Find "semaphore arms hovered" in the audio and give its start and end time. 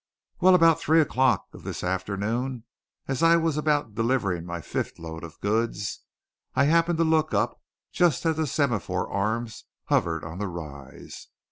8.47-10.23